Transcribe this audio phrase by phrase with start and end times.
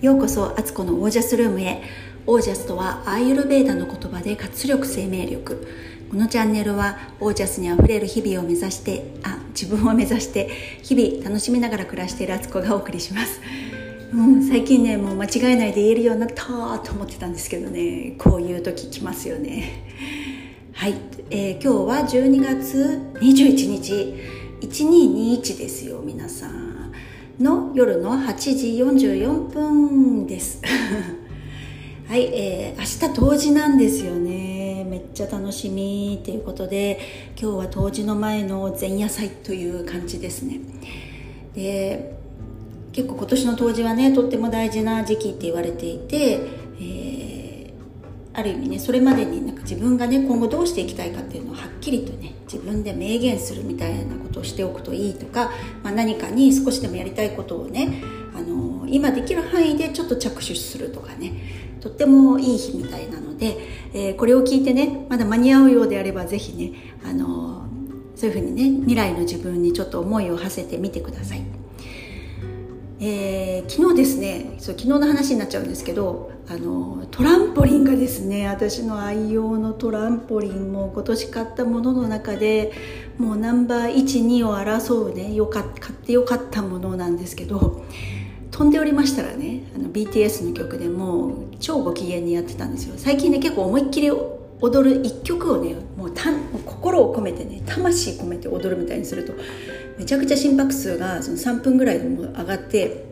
[0.00, 1.82] ようこそアツコのオージャスルームへ。
[2.26, 5.66] オージャスとはアーユルベーダの言葉で活力生命力。
[6.10, 10.48] このチャンネルはオージャスにあふれる日々を目指してあ自分を目指して
[10.82, 13.42] 日々楽しみながら暮らしているアツコがお送りします。
[14.14, 16.44] うん、最近ねもう間違えないで言えるようになった
[16.78, 18.14] と思ってたんですけどね。
[18.18, 19.84] こういう時来ますよね。
[20.72, 20.94] はい、
[21.28, 24.40] えー、今日は12月21日。
[24.62, 26.69] 1221ですよ皆さん。
[27.40, 28.68] の夜の8時
[29.16, 30.60] 44分です。
[32.06, 34.86] はい、えー、明日冬至なんですよね。
[34.90, 36.98] めっちゃ楽しみということで
[37.40, 40.60] 今日は冬至の前の前夜祭という感じですね。
[41.54, 42.14] で
[42.92, 46.40] 結構今年の冬至はねとっても大事な時期って言われていて、
[48.40, 55.50] ある意味ねそれまでになんか自分がね今後どうしていきたいかっていうのをはっきりとね自分で明言するみたいなことをしておくといいとか、
[55.82, 58.02] まあ、何かに少しでもやりたいことをね
[58.34, 63.56] あの今できる範囲でちょっと着手するとかねとってもいい日みたいなので、
[63.94, 66.72] えー、これを聞いてねまだ間に合うようであれば是非ね
[67.04, 67.66] あの
[68.14, 71.59] そういうふうにね未来の自分にちょっと思いを馳せてみてください。
[73.02, 82.72] えー、昨日ですねそう昨日の話になっちゃうんですけどあのトランポリンがですね私の愛用のトランポリンも今年買ったものの中で
[83.16, 87.86] もうナンバー12を争うねよか買ってよかったものなんですけど
[88.50, 92.94] 飛んでおりましたらねあの BTS の曲でも超ご機嫌にやってたんですよ。
[92.98, 96.24] 最近ね結構思いっきり踊る一曲をねもうた
[96.66, 99.32] 心を込めてね魂込めて踊るみたいにすると
[100.00, 103.04] めちゃくちゃ心拍数がその3分ぐらいでも上がって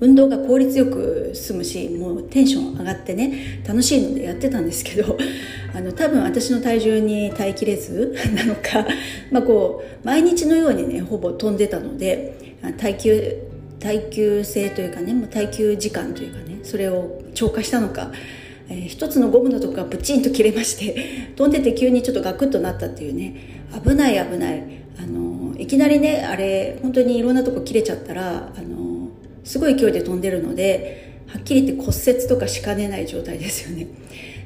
[0.00, 5.18] 運動が効率よく進むしもうテンション上がってね楽しいのでやってたんですけど
[5.76, 8.86] あの多分私の体重に耐えきれず なのか、
[9.30, 13.36] まあ、こう毎日のようにねほぼ飛んでたので耐久
[13.78, 18.12] 耐久性というかねもう耐久時間というかねそれを超過したのか、
[18.70, 20.96] えー、一つのゴムのとこがブチンと切れまして
[21.36, 24.62] 飛んでて急にちょっとガクッとなったっていうね危ない危ない
[24.98, 25.33] あの
[25.64, 29.08] いきなりねあれ本当にいろんなとこ切れちゃったらあの
[29.44, 33.86] すごい勢いで飛んでるのではっきり言って骨折とかしかねない状態ですよね。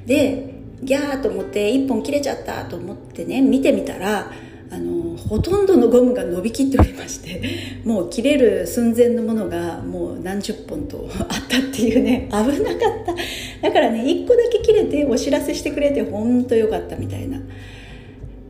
[0.06, 4.30] でギャーと思って1本切れちゃったと思ってね見てみたら
[4.70, 13.68] あのほとんどのゴムが伸びきっておりましてもう切れる寸前のものがもう何十本とあったっていうね危なかった。
[13.68, 17.40] だからね1個だけ切れてお知らせしてくれてほんとよかったみたいな。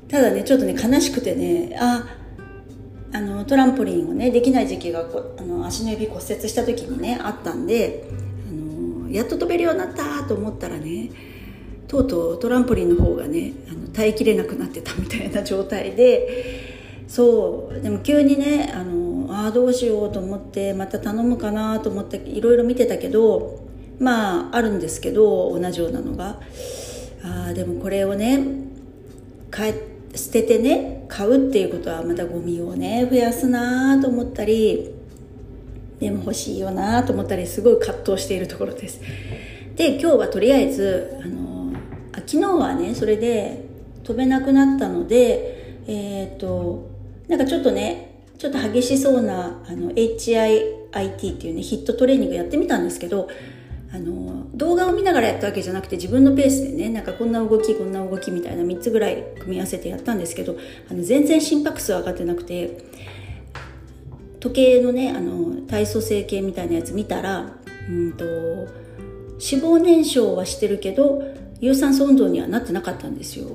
[0.09, 2.18] ただねちょっとね悲しくてねあ
[3.13, 5.05] あのトランポリンをねできない時期が
[5.39, 8.05] あの足の指骨折した時にねあったんで
[8.49, 11.11] あのやっと飛べるようになったと思ったらね
[11.87, 23.67] とうとうトランポリンの方がねあの耐えきれなくなってたみたいな状態でそうでも急にねあのあどうしようと思ってまた頼むかなと思っていろいろ見てたけど
[23.99, 26.41] まああるんですけど同じようなのが。
[27.23, 28.45] あでもこれをね
[29.53, 34.95] 帰って捨ててね買うっていうことはまたゴミをね増やすなと思ったり
[35.99, 39.01] でも欲しいよなと思ったりすごい葛藤しているところです。
[39.75, 41.73] で今日はとりあえずあの
[42.13, 43.65] あ昨日はねそれで
[44.05, 46.89] 飛べなくなったのでえっ、ー、と
[47.29, 53.29] なんかちょっとねちょっと激しそうなあの HIIT っていうねヒットトレーニングやってみたんですけど
[53.91, 60.57] あの動画を見ながらやったわけじゃなくて自分のペースでねなんかこんな動きこんな動きみたいな3つぐらい組み合わせてやったんですけど
[60.91, 62.85] あの全然心拍数上がってなくて
[64.41, 67.57] 時計のねあの体組成計みたいなやつ見たら
[67.89, 68.69] うんと脂
[69.39, 71.23] 肪燃焼はしてるけど
[71.61, 73.49] 有酸素運動にはなってなかったんですよ。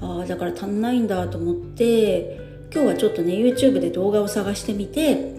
[0.00, 2.38] あだから足んないんだと思って
[2.72, 5.34] 今日はちょっとね YouTube で動画を探してみて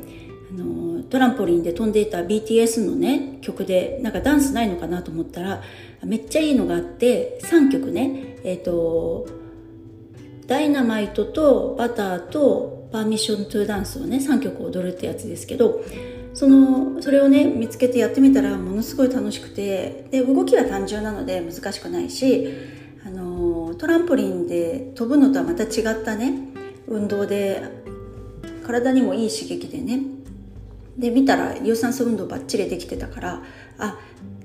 [0.51, 5.61] あのトランポリンで飛んでいた BTS のね曲でなんかダンスないのかなと思ったら
[6.03, 9.27] めっちゃいいのがあって3曲ねえっ、ー、と
[10.47, 15.83] ダイナマイトとバターとパーミッショントゥダンスをね3曲踊るってやつですけど
[16.33, 22.47] そのそれをね見つけてやってみたらものすごい楽しくてで動きは単純なので難しくないし
[23.05, 26.33] あのトランポリンで飛ぶのとはまた違ったね
[26.87, 27.61] 運動で
[28.65, 30.16] 体にもいい刺激でね
[30.97, 33.43] で見たら有酸素運動ばっちりできてたから
[33.77, 33.99] あ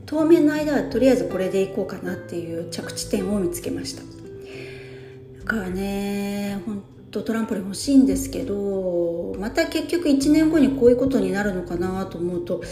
[0.07, 4.03] 当面の間はとりあえずこれでいこうかなっていう着地点を見つけました。
[4.03, 12.63] だからね本当トランポリン欲しいんですけどまた結局1年後にこういうことになるのかなと思うと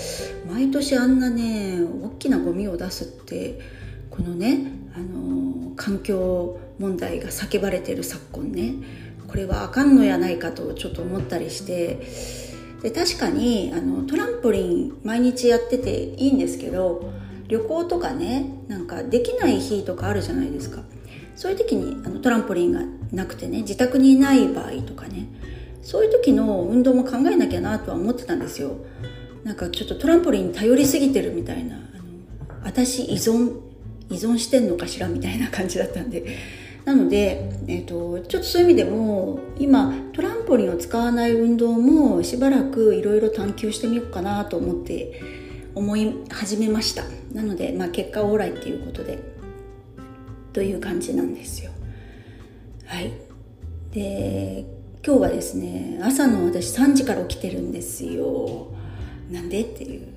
[0.48, 3.60] 毎年あんなね大きなゴミを出すって
[4.10, 8.74] このねあの環境問題が叫ばれてる昨今ね
[9.28, 12.00] これはあかんのやないかとちょっと思ったりして
[12.82, 17.12] で確かにあのトランポリン毎日やってていいんですけど
[17.48, 20.82] 旅行とかねなんかできない日とかあるじゃないですか。
[21.36, 22.82] そういう時にあのトランポリンが
[23.12, 25.26] なくてね自宅にいない場合とかね
[25.82, 28.76] そういう時の運動も考えなきゃなとは思ってたんですよ。
[29.42, 31.84] なんかちょっとトランポリンに頼りすぎてるみたいなあの
[32.62, 33.58] 私依存
[34.10, 36.36] 依存してんのかしらみたいな感じだったんで
[36.90, 45.22] なので、えーと、ちょっとそういう意味でも今トランポリンを使わない運動もしばらくいろいろ探求してみようかなと思って
[45.72, 47.04] 思い始めました。
[47.32, 49.22] なので、まあ、結果オーライっていうことで
[50.52, 51.70] という感じなんですよ。
[52.86, 53.12] はい。
[53.92, 54.64] で
[55.06, 58.66] 今日はですね朝の私3時から起きてるんですよ。
[59.30, 59.60] なんで？
[59.60, 60.08] っていう。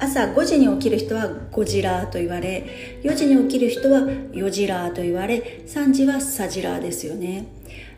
[0.00, 4.02] 朝5時に起きる人はゴジラーと言われ4時に起きる人は
[4.32, 7.46] ヨジラーと言われ3時はサジラーですよね。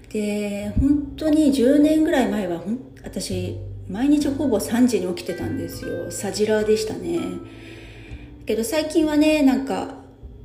[0.09, 2.63] で本当に10年ぐらい前は
[3.05, 3.59] 私
[3.89, 6.11] 毎日ほぼ3時に起きてたんですよ。
[6.11, 7.21] サジラーでしたね。
[8.47, 10.01] けど最近はねなんか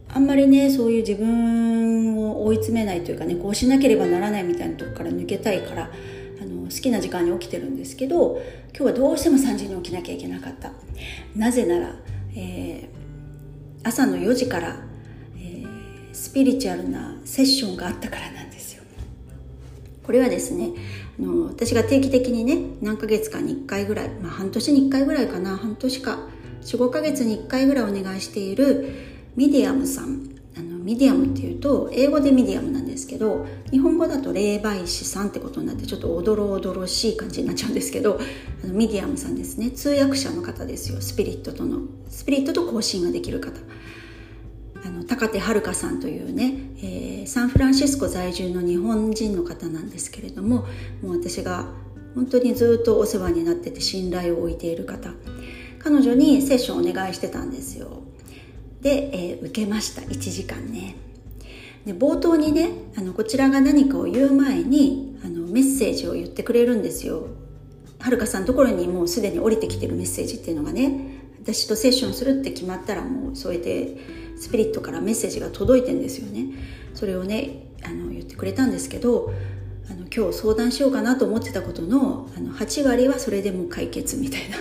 [0.10, 5.90] あんまりねそういう自分を追い詰めないというかねこうしなければならないみたいなとこから抜けたいから
[6.56, 8.42] の好きな時間に起きてるんですけど
[8.78, 10.72] 今日はどうしても3時に起きなきゃいけなかった。
[11.36, 11.96] なぜなら、
[12.36, 14.78] えー、朝の4時から、
[15.38, 18.84] えー、スピリチュアルなセッションがあったからなんですよ。
[20.04, 20.70] これはですね
[21.20, 26.20] あの私が定期的にね何ヶ月かに1回ぐらい、まあ、半年に1回ぐらいかな半年か
[26.62, 28.94] 45ヶ月に1回ぐらいお願いしている
[29.36, 30.35] ミディアムさん。
[30.86, 38.20] ミディアムっていうと英語でミディアムなんですけど日本語だと霊媒師さんってことになってちょっとおどろおどろしい感じになっちゃうんですけど
[38.64, 39.72] あのミディアムさんですね。
[39.72, 41.02] 通訳者の方ですよ。
[41.02, 43.60] スピリットとのスピリットと交信ができる方。
[44.86, 50.68] あの高手遥さんというね、えー、サンフランシスコ在住の日本人の方なんですけれども
[51.02, 51.66] もう私が
[52.14, 55.10] 本当にずっとお世話になってて信頼を置いている方。
[55.80, 58.05] 彼女にセッションお願いしてたんですよ。
[58.86, 60.04] で、えー、受けました。
[60.04, 60.96] 1時間ね。
[61.88, 67.26] で冒頭にねあのこちらが何かを言う前にあのメッセージを言ってくれるんですよ。
[68.00, 73.98] はるかさんのところにもうすでに降りてきてるメッセージっていうのがね私とセッションするって決まったらもうそうやって
[74.38, 76.46] スピリットからメッセージが届いてんですよね。
[76.94, 79.34] それをねあの言ってくれたんですけど
[79.90, 84.58] あの今日相談しようかなと思ってたことのあの8割はそれでも解決みたいな。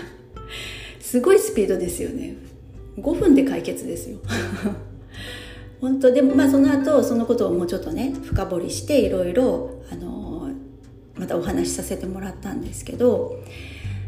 [0.99, 2.54] すごいスピードですよね。
[2.99, 4.19] 5分で解決ですよ。
[5.81, 10.49] 本当でもまあその後そのことをもうちょっとね深掘りしていろいろあの
[11.17, 13.39] またお話しさせてもらったんですけど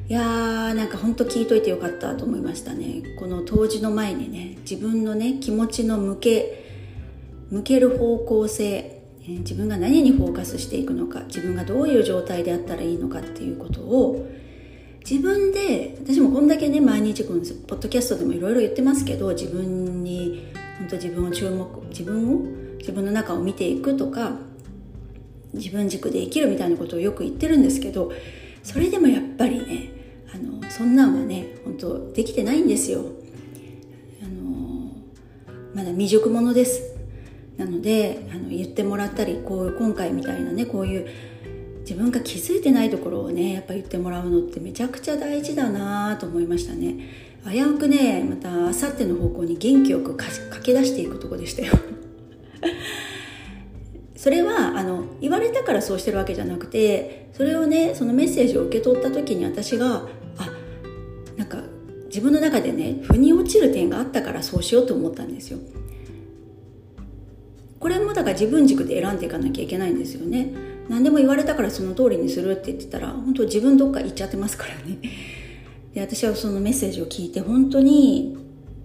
[0.08, 3.02] いやーなんか本当聞いといてよかったと思いましたね。
[3.18, 6.64] この当時の前にね自分のね気持ちの向け
[7.50, 14.26] 向ける方向性自分が何にフォーカスしていくのか自分がどういう状態であったらいいのかっていうことを
[15.08, 22.40] 自分で私もこんだけね毎日このポッドキャストでもいろいろ言ってますけど自分に本当自分を注目自分を
[22.78, 24.32] 自分の中を見ていくとか
[25.54, 28.10] 自分軸で生きるみたいなことをよく言ってるんですけど
[28.64, 29.92] それでもやっぱりね
[30.34, 33.04] あのそんなんはね本当できてないんですよ。
[34.22, 34.90] あの
[35.72, 36.96] まだ未熟者です。
[37.56, 41.08] なのであの言ってもらったりこう今回みたいなねこういう
[41.88, 46.96] 自分が気づいてないところをねやっぱ言ってもらうのってめちゃくちゃ大事だなと思いましたね。
[47.48, 51.74] 危うくねまたあさっての方向に元気よく駆け出していくとこでしたよ。
[54.16, 60.52] それはあの言われたからそうしてるわけじゃなくてそれをねそのメッセージを受け取った時に私があ
[61.36, 61.62] なんか
[62.06, 65.58] 自分の中でね腑に落ちる点があったからそうしようと思ったんですよ。
[67.78, 70.75] これもだから自分軸で選んでいかなきゃいけないんですよね。
[70.88, 74.98] 何でも言われたからその通りにするって言ってたら本当自分どっか行っちゃってますからね。
[75.94, 78.36] で私はそのメッセージを聞いて本当に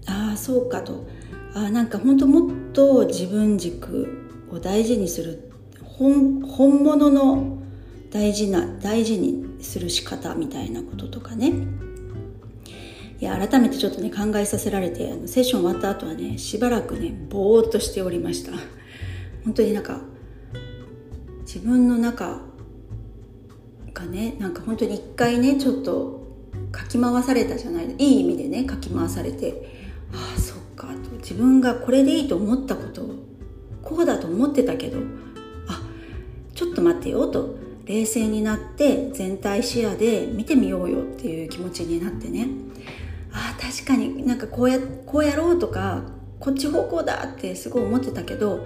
[0.05, 1.05] ああそうかと。
[1.53, 4.08] あなんか本当もっと自分軸
[4.50, 5.51] を大事にする。
[5.84, 7.58] 本本物の
[8.10, 11.53] 大事な大事にする仕方みたいなこととかね。
[13.20, 18.53] いや改めてちょっとね考えさせられてあのセッション終わった後はねしばらくねぼーっとしておりました。
[19.43, 20.01] 本当になんか
[21.53, 22.39] 自分の中
[23.93, 26.25] がねなんか本当に一回ねちょっと
[26.72, 29.70] かき回されたじゃないいい意味でねかき回されて
[30.13, 33.15] ああそっかと自分がこれでいいと思ったことを
[33.84, 35.00] こうだと思ってたけど
[35.67, 35.81] あ
[36.55, 42.48] ちょっと待ってよと冷静になって全体視野で見てみようよっていう気持ちになってね
[43.34, 46.03] ああ確かになんかこうやこうやろうとか
[46.39, 48.65] こっち方向だってすごい思ってたけど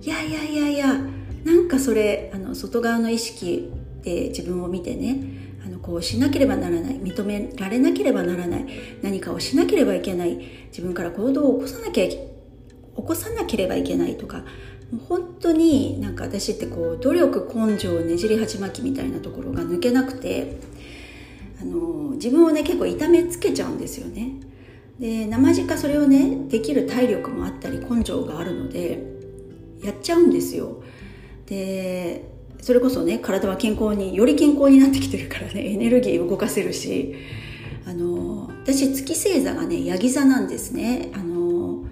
[0.00, 3.70] いやいやいやいやなんかそれあの外側の意識
[4.02, 5.16] で自分を見てね
[5.64, 8.66] あのこうしなければならない認められなければならない
[9.02, 12.18] 何かをしなければいけない自分から行動を起こさなきゃ起
[12.94, 14.44] こさなければいけないとか
[15.08, 20.58] 本当になんか私ってこう努力根性ねじり鉢巻きみたいなところが抜けなくて
[21.60, 24.32] あの自分をね結構痛めつけちゃうんですよね。
[24.98, 29.02] で生地かそれをねできる体力もあったり根性があるので
[29.82, 30.82] やっちゃうんですよ。
[31.50, 32.24] で
[32.62, 37.14] それこそね体は健康により健康になってきてるからねエネルギーを動かせるし
[37.86, 41.10] あの私月星座がねヤギ座なんですね。
[41.12, 41.84] あの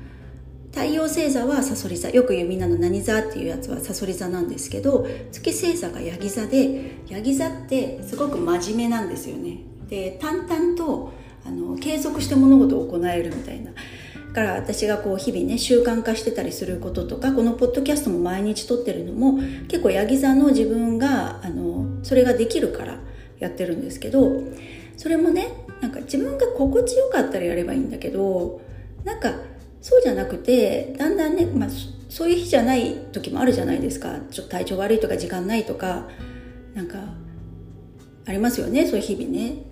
[0.70, 2.08] 太陽星座はさそり座。
[2.10, 9.58] よく言うみんなの何座っていうやつはさそり座なんですけど月星座がヤギ座でヤギ座ってすごく真面目なんですよね。
[9.88, 11.12] で淡々と
[11.44, 13.72] あの継続して物事を行えるみたいな
[14.32, 22.98] から私がこう日々ね習慣化してたりすることとかこのポッドキャストも毎日撮ってるのも結構ヤギ座の自分があのそれができるから
[23.38, 24.42] やってるんですけど
[24.96, 25.48] それもね
[25.80, 28.60] なんか自分が心地よかったらやればいいんだけど
[29.04, 29.32] なんか
[29.80, 31.68] そうじゃなくてだんだんね、まあ、
[32.08, 34.18] そういう日じゃない時もあるじゃないですか。
[34.30, 36.08] ちょっと体調悪いとか時間ないとか
[36.74, 36.98] なんか
[38.26, 39.62] ありますよねそういう日々ね。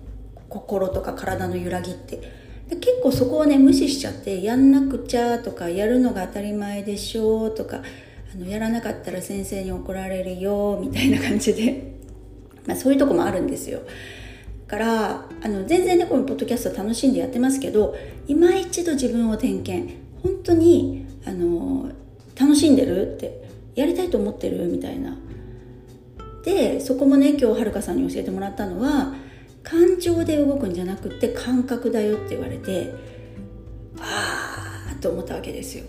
[0.49, 2.46] 心とか体の揺らぎって。
[2.69, 7.81] で結構そこをね無視しちゃってやんなくちゃとかやるのが当たり前でしょとか
[8.33, 11.93] あのやらなかったら先生に怒られるよみたいな感じで、
[12.67, 13.79] まあ、そういうとこもあるんですよ。
[14.67, 17.95] だからあの全然ねこのポッドキャスト楽しんでやってますけど
[18.27, 21.89] 今一度自分を点検本当にあの
[22.37, 23.43] 楽しんでるって
[23.75, 25.17] やりたいと思ってるみたいな。
[26.43, 29.13] でそこもね今日はるかさんに教えてもらったのは
[29.67, 32.93] 感情で動くんじゃなくて感覚だよって言われて
[33.99, 35.83] ああと思ったわけですよ。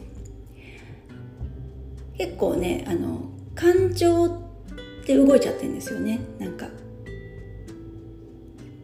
[2.16, 3.20] 結構ねあの
[3.54, 4.30] 感情っ
[5.06, 6.18] て動いちゃってるんですよね。
[6.40, 6.66] なんか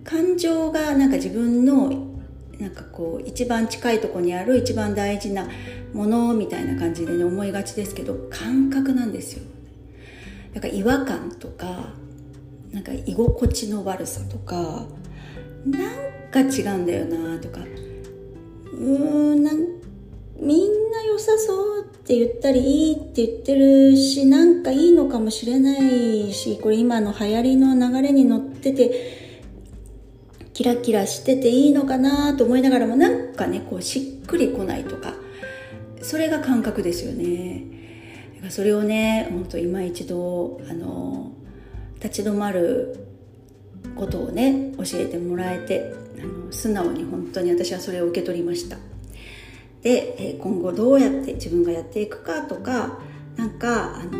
[0.05, 1.91] 感情がなんか自分の
[2.61, 5.49] なんかこう一番近いとこにある一番大事な
[5.93, 9.43] ものみたいな感じでね思いがちですけど感覚なんですよ。
[10.55, 11.95] だから違和感とか
[12.75, 14.85] なんか居心地の悪さとか
[15.65, 19.59] なんか違うんだよなとかうーんなん
[20.41, 29.23] みんな良さそうって言ったりいいって言ってるしなんかいいのかもしれないしこれ今の流行りの流れに乗ってて
[30.53, 35.15] キラキラしてていいのかなと思いながらもなんかねこうしっくりこないとか
[36.03, 37.65] それが感覚ですよね。
[38.51, 41.33] それをね本当今一度あの
[42.05, 43.09] 立ち止まる
[43.97, 48.77] ことをね教えてもらえてあの素直に本当に私はそれを受け取りました。
[49.81, 52.99] で今後どうやって自分がやっていくかとか
[53.37, 54.13] なんかあの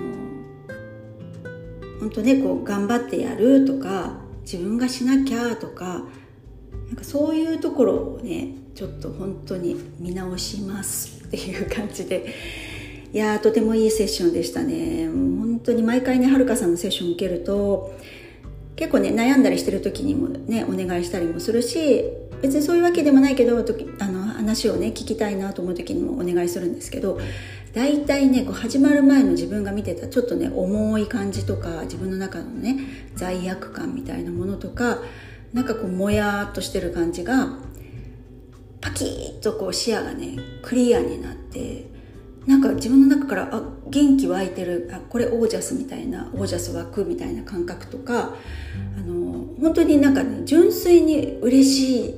[2.01, 6.05] 本当ねこう頑張ってやるとか自分がしなきゃとか
[6.87, 12.35] なんかそういうところをねちょっと本当に見直しますっていう感じで
[13.15, 15.09] いやとてもいいセッションでしたね。
[15.09, 17.95] 本当に毎回ねはるかさんのセッション受けると
[18.75, 22.05] 結構ね悩んだりしてる時にもねお願いしたりもするし
[22.43, 23.57] 別にそういうわけでもないけど
[24.01, 27.21] あの話をね聞きたいなと思う時にもお願いするんですけど
[27.73, 32.81] 大体ねこう始まる前の自分が見てたちょっとね重い感じとか自分の中のね
[33.15, 34.99] 罪悪感みたいなものとか
[35.53, 37.61] なんかこうもやっとしてる感じが
[38.81, 41.94] パキッとこう視野がねクリアになって
[42.47, 48.35] なんか自分の中からあ元気湧いてるあこれオージャスみたいなオージャス湧くみたいな感覚とか
[48.99, 52.15] あの本当になんかね純粋に嬉しい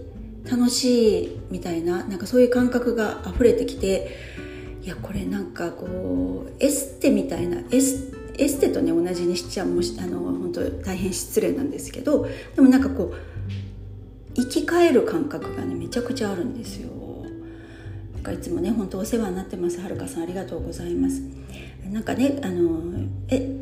[0.50, 4.10] 楽しいみたいななんかそういう感覚が溢れてきて
[4.82, 13.16] いやこれなんかこうエステみたいなエスエステとね同じにしちゃもしあの本当大変失礼なんですけどでもなんかこう
[14.34, 16.90] 生き返る感覚がねめちゃくちゃあるんですよ。
[18.26, 19.80] かいつもね本当お世話になってます。
[19.80, 21.22] はるかさんありがとうございます。
[21.90, 22.80] なんかねあの
[23.28, 23.56] え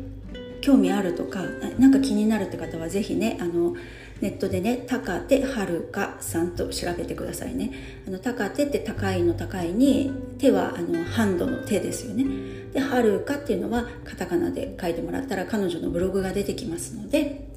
[0.61, 1.43] 興味あるとか
[1.77, 3.75] なんか気になるって方は是非ねあの
[4.19, 7.71] ネットでね高手はるかさんと調べてくださいね。
[8.07, 12.25] あの高手って高いの高いに手はあのハンドの手ですよね。
[12.73, 17.47] ではるかっていうのはカタカナで書いてもらったら彼女のブログが出てきますので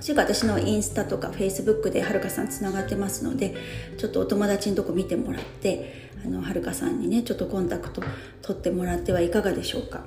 [0.00, 3.54] それから私のインスタとかフェイスブックではるかさんつながってますので
[3.98, 8.02] ちょっとお友達のとこ見てもらってあのはるかさんにねちょっとコンタクト
[8.42, 10.04] 取ってもらってはいかがでしょうか。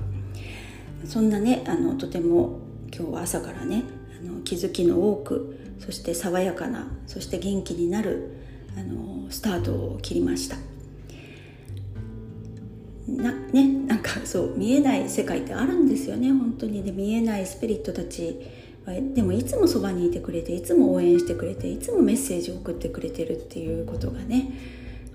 [1.05, 2.59] そんなねあのとても
[2.95, 3.83] 今日は朝からね
[4.19, 8.31] あの気づきの多くそして爽やかなそして元気になる
[8.77, 10.57] あのスタートを切りました。
[13.07, 16.83] なねなんかそう見えない世界ってあるんですよね本当に。
[16.83, 18.41] で見えないスピリットたち。
[19.13, 24.49] でもいつもそばにいてくれていつも応援してくれていつもメッセージを送ってくれてるっていうことがね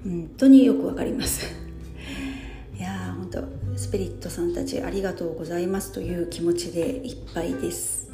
[0.05, 1.47] 本当によくわかります。
[2.79, 8.11] いやー本当スピリットさんたちありがとうございますという気持ちでいっぱいです。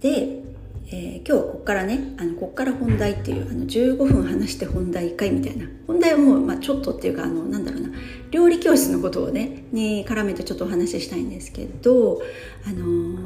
[0.00, 0.42] で、
[0.90, 5.66] えー、今日ここからねあのここから本題っていうあの15分話して本題1回みたいな。
[5.86, 7.90] 本題はもう、まあ、ちょっとっていうかあのなんだろうな。
[8.30, 12.20] 料理教室のことをねに絡めてちょっとお話ししたいんですけど
[12.66, 13.18] あのー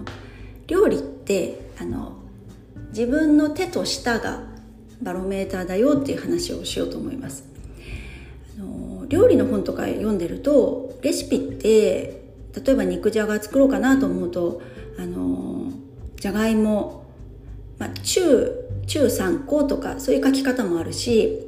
[0.68, 2.12] 料理ってあの
[2.90, 4.42] 自分の手と舌が
[5.02, 7.45] バロメーターだよっていう話をしようと思います。
[8.59, 12.23] あの料理の本とか読んでるとレシピって
[12.55, 14.62] 例えば肉じゃが作ろうかなと思うと
[14.99, 15.71] あの
[16.17, 17.05] じゃがいも、
[17.78, 18.21] まあ、中
[18.87, 21.47] 中3個とかそういう書き方もあるし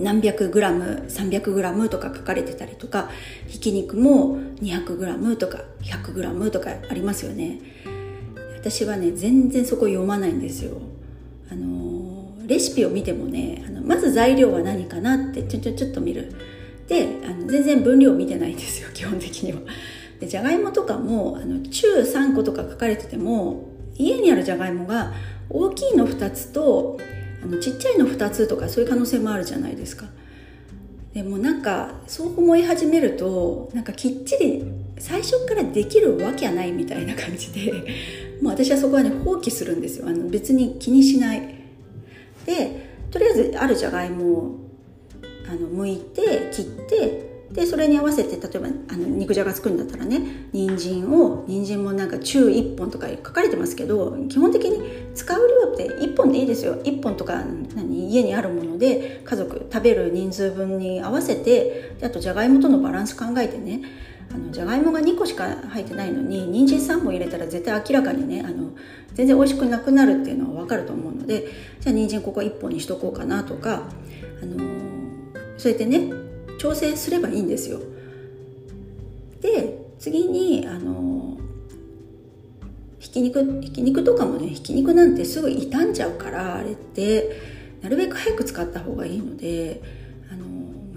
[0.00, 3.10] 何百グラム300グラムとか書かれてたりとか
[3.46, 7.60] ひき肉も200グラムとか100グラムとかありますよね。
[8.58, 10.78] 私はね全然そこ読まないんですよ。
[11.50, 11.89] あの
[12.50, 16.34] レシピを見てもねあのまず材料は何かなってちょちょちょっと見る。
[16.88, 19.60] であの全然分量見てないんですよ 基本的には。
[20.18, 25.12] でじゃがいもとかもあの中3個とか書かれてても家にあるじゃがいもが
[25.48, 26.98] 大きいの2つと
[27.44, 30.06] あのちっちゃいの2つとかそういう可能性もあるじゃないですか。
[31.14, 34.64] でもなんかそう思い始めるとなんかきっちり
[34.98, 37.72] 最初からできるわけはないみたいな感じで
[38.42, 40.08] もう私はそこはね放棄するんですよ。
[40.08, 41.59] あの別に気にしない。
[42.46, 44.60] でとりあえずあるじゃがいもを
[45.48, 50.20] あの剥いて切ってでそれに合わせて例えばあの肉じゃが作るんだったらね
[50.52, 56.76] 人参を人参もなんか中1本とか書かれてますけど基本的に使う量って1本でいいですよ。
[56.82, 57.42] 1本とか
[57.74, 63.82] 何家にあるもので家族食べる人数分に合わせてあとじゃがいもとのバランス考えてね
[64.32, 68.70] あのじゃがいもが2個しか入ってないのに人参3本入れたら絶対明らかにねあの
[69.14, 71.48] 全然美味しくなくなるっていうのは分かると思うので
[71.80, 73.82] じゃあ人参ここ1本にしとこうかなとか、
[74.42, 74.58] あの
[75.58, 76.12] そうやってね
[76.58, 77.80] 調整すればいいんですよ。
[79.40, 81.38] で次に、あの
[82.98, 87.30] ひき肉ひき肉とかもねひき肉なんてすぐ傷んじゃうからあれって
[87.82, 90.00] なるべく早く使った方がいいので。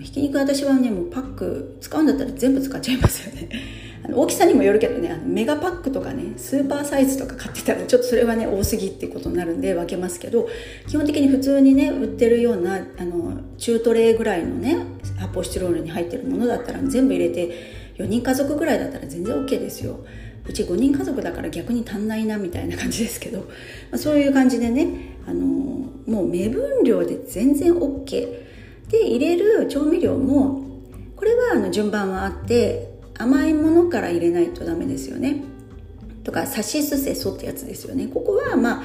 [0.03, 3.49] ひき肉私はねもうパック使うんだったら全部使っちゃいますよね。
[4.05, 10.49] あの大きさにもよるけどねあのメガパックとかねスーパーサイズとか買ってたらちょっとそれはね多すぎってことになるんで分けますけど
[10.89, 14.75] 基本的に普通にね売ってるようなあの中トレーぐらいのね
[15.15, 17.49] 発泡スチロールに入ってるものだったら全部入れて
[17.97, 19.99] 4人家族ぐらいだったら全然 OK ですよ。
[20.45, 23.45] うち5人家族だから逆に足んないなみたいな感じですけど、ま
[23.93, 24.87] あ、そういう感じでね
[25.25, 25.43] あの
[26.05, 28.43] もう目分量で全然 OK
[28.89, 30.61] で入れる調味料も
[31.15, 35.43] これはあの順番はあって甘いものから入れないとダメですよね。
[36.23, 38.07] とかさしすせそってやつですよね。
[38.07, 38.83] ここはまあ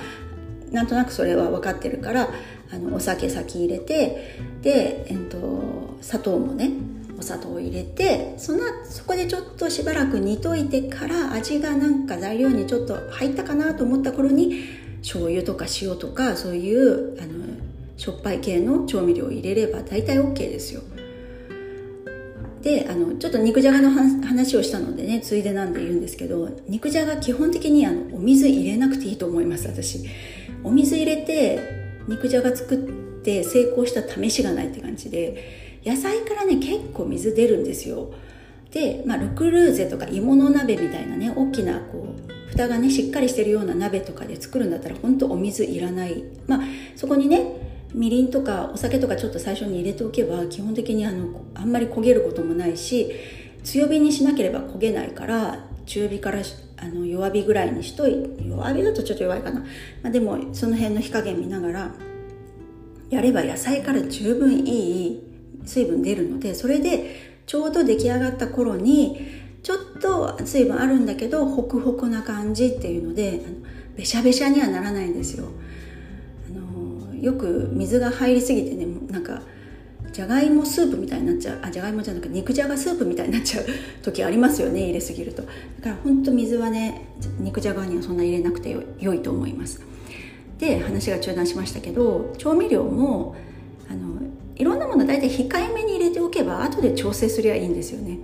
[0.70, 2.28] なんとなくそれは分かってるから
[2.70, 6.72] あのお酒先入れてで、えっと、砂糖もね
[7.18, 14.64] お砂糖を入れてそのそこでちょっとしばらく煮といてから味がなんか材料にちょっと入ったかなと思った頃に
[15.00, 17.47] 醤油とか塩とかそういうあの
[17.98, 20.82] しょっぱい系の調味料を入れれば大体 OK ですよ。
[22.62, 30.08] であのちょっと肉じゃがの話をしたのでねついでなんで言うんですけど肉じゃが基本的にあのお水入れなくていいと思います私。
[30.64, 31.60] お水入れて
[32.08, 32.78] 肉じゃが作っ
[33.22, 38.12] て成功した試しがないって感じで野菜からね結構水出るんですよ。
[38.70, 46.22] で、まあ、ルクルーゼとか芋の鍋みたいなね大きなこう蓋がねしっかりしてるような鍋とかで作るんだったら本当お水いらない。
[46.46, 46.60] まあ
[46.94, 53.12] そこにねみりんとかお酒とかちょっと最初に入れておけば基本的にあのあんまり焦げることもないし
[53.64, 56.42] 強火にしなければ焦げないから中火から
[56.76, 58.14] あの弱火ぐらいにしとい
[58.46, 59.66] 弱火だとちょっと弱いかな、ま
[60.04, 61.90] あ、でもその辺の火加減見ながら
[63.10, 65.22] やれば野菜から十分いい
[65.64, 69.26] 水分出るのでそれでちょうど出来上がった頃に
[69.62, 73.40] ちょっと水分あるんだけどホクホクな感じっていうので
[73.96, 75.48] べしゃべしゃにはならないんですよ。
[77.20, 79.42] よく水が入りすぎてねなんか
[80.12, 81.58] じゃがいもスープみたいになっちゃう。
[81.62, 83.66] あじゃがいもじゃなくて肉じゃがスープみたいになっちゃう
[84.02, 85.42] 時ありますよね入れすぎると。
[85.42, 85.54] だか
[85.90, 87.06] らほんと水はね
[87.38, 89.82] 肉じゃがにはそんな入れなくて良いと思います。
[90.58, 93.36] で話が中断しましたけど調味料も
[93.88, 94.20] あの
[94.56, 98.18] いろんなもの大体控えめに入れておけば後で調整すりゃいいんですよね。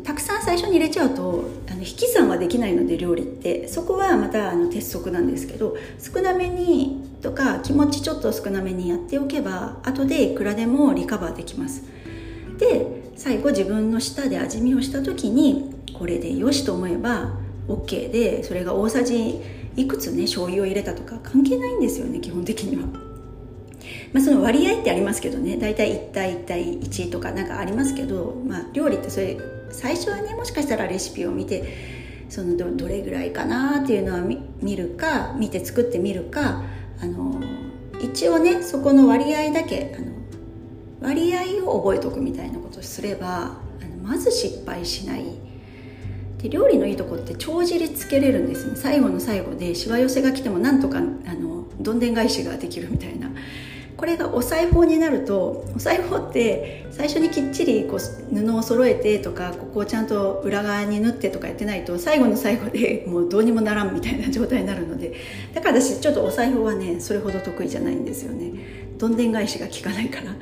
[0.00, 3.68] たくさん最初に入れちゃうとあの引き算はできないので料理って。
[3.68, 11.82] そこはまたあの鉄則なんですけど少なめにとか気持ちちょっと少なめにやっておけば後でいくらでもリカバーできます。
[12.58, 17.32] で最後自分の舌で味見をした時にこれでよしと思えば
[17.68, 19.40] OK でそれが大さじ
[19.76, 22.86] いくつね醤油を入れたとか関係ないんですよね基本的には。
[24.12, 25.56] まあ、その割合ってありますけどね。
[25.56, 29.38] 大体1対1対1とかなんかありますけど、まあ、料理ってそれ
[29.72, 36.62] 最初はねもしかしたらレシピを見てそのどれぐらいかなっていうのは見るか見て作ってみるか
[37.00, 37.42] あの
[38.00, 40.12] 一応ねそこの割合だけあの
[41.00, 45.24] 割合を覚えておくみたいなことをすればあのまず失敗しない。
[46.38, 48.76] で料理のいいとこって帳尻つけれるんですね。
[48.76, 53.30] 最後の最後でしわ寄せが来てもなんとかあのどんでん返しができるみたいな。
[54.02, 65.14] これがお裁縫になるとお裁縫って最初にきっちりこう布を揃えてとかここをちゃんと裏側に縫ってとかやってないと最後の最後でもうどうにもならんみたいな状態になるので
[65.54, 68.96] だから私ちょっとお裁縫はねそれほど得意じゃないんですよね。
[68.98, 70.32] どんでん返しが効かないから。
[70.32, 70.34] だ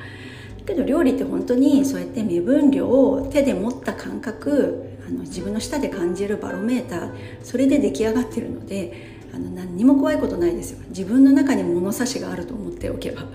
[0.65, 7.11] けど料理って本当にそうやって目分量を手で持った感覚あの自分の舌で感じるバロメーター
[7.43, 10.79] それで出来上がってるのであの何にも怖いことないですよ。
[10.89, 13.21] 自分の中に物差しがあると思っておけば。
[13.21, 13.27] は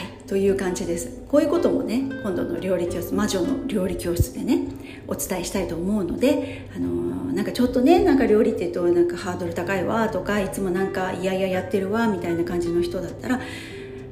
[0.00, 0.26] い。
[0.26, 1.18] という感じです。
[1.28, 4.60] こういうこともね今度の料理教室魔女の料理教室でね
[5.06, 13.40] お伝えしたいと思うのであのー、なんかちょっとねなんか料理って言うとなんかハードル高いわとかいつもなんかいやいややってるわみたいな感じの人だったら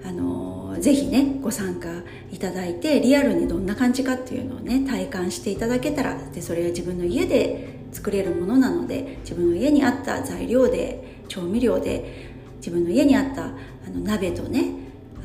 [0.05, 1.89] あのー、ぜひねご参加
[2.31, 13.51] いただいてリアルにどんな感じかっていうのをね体感していただけたらでそれは自分の家で作れるものなので自分の家にあった材料で調味料で自分の家にあったあ
[13.91, 14.67] の鍋とね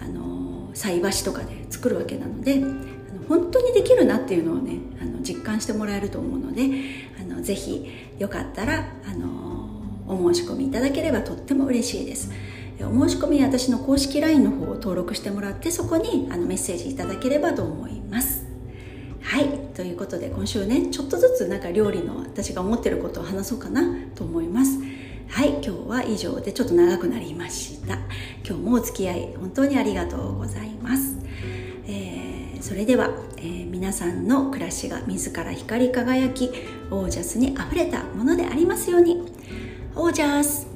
[0.02, 6.64] あの菜箸とかで作るわけなのであの本当にできるなっていうのをねあの実感してもらえると思うので
[7.20, 12.32] あのぜひよかったらあのお申し込みいただければとっても嬉しいです。
[12.84, 18.41] お申し込み私の公式 LINE の方を登録してもらってそこにあのメッセージいただければと思います
[19.82, 23.82] ということで今週ねちょっとずつなんか料理の私が思ってることを話そうかな
[24.14, 24.78] と思います。
[25.28, 27.96] はい今日は以上でちょっと長くなりました。
[28.48, 31.18] 今日もお付き合い本当にありがとうございます、
[31.88, 36.52] えー、それでは、えー、皆さんの暮らしが自ら光り輝き
[36.92, 39.34] オージャスにあふれたものでありますように。
[39.96, 40.68] オージャス。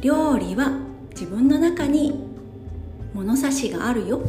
[0.00, 0.72] 料理は
[1.10, 2.18] 自分の中に
[3.14, 4.22] 物差しがあるよ。